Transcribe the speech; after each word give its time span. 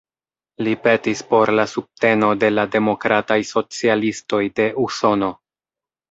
Li 0.67 0.71
petis 0.85 1.19
por 1.33 1.49
la 1.59 1.65
subteno 1.73 2.29
de 2.43 2.49
la 2.53 2.63
Demokrataj 2.75 3.37
Socialistoj 3.49 4.41
de 4.61 4.67
Usono. 4.85 5.29